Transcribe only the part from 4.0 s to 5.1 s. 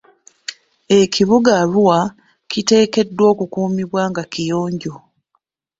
nga kiyonjo.